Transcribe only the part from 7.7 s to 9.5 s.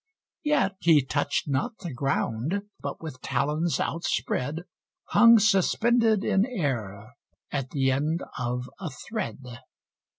end of a thread.